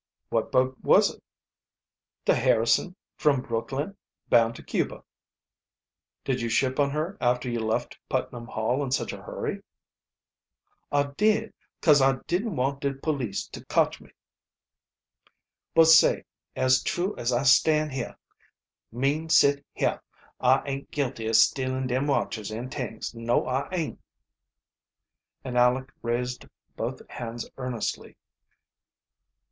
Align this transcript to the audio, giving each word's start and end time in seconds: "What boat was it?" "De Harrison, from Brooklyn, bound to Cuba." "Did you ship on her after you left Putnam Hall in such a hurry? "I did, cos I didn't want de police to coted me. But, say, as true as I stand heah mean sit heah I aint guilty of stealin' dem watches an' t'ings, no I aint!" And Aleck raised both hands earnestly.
"What 0.29 0.51
boat 0.51 0.79
was 0.81 1.13
it?" 1.13 1.23
"De 2.25 2.33
Harrison, 2.33 2.95
from 3.17 3.41
Brooklyn, 3.43 3.95
bound 4.29 4.55
to 4.55 4.63
Cuba." 4.63 5.03
"Did 6.23 6.41
you 6.41 6.49
ship 6.49 6.79
on 6.79 6.89
her 6.89 7.19
after 7.21 7.47
you 7.51 7.59
left 7.59 7.99
Putnam 8.09 8.47
Hall 8.47 8.83
in 8.83 8.89
such 8.89 9.13
a 9.13 9.21
hurry? 9.21 9.61
"I 10.91 11.03
did, 11.15 11.53
cos 11.83 12.01
I 12.01 12.13
didn't 12.25 12.55
want 12.55 12.79
de 12.81 12.95
police 12.95 13.45
to 13.49 13.63
coted 13.65 14.01
me. 14.01 14.09
But, 15.75 15.85
say, 15.85 16.23
as 16.55 16.81
true 16.81 17.15
as 17.15 17.31
I 17.31 17.43
stand 17.43 17.91
heah 17.93 18.17
mean 18.91 19.29
sit 19.29 19.63
heah 19.71 20.01
I 20.39 20.63
aint 20.65 20.89
guilty 20.89 21.27
of 21.27 21.35
stealin' 21.35 21.85
dem 21.85 22.07
watches 22.07 22.51
an' 22.51 22.71
t'ings, 22.71 23.13
no 23.13 23.45
I 23.45 23.67
aint!" 23.71 24.01
And 25.43 25.55
Aleck 25.59 25.91
raised 26.01 26.47
both 26.75 27.07
hands 27.07 27.47
earnestly. 27.57 28.17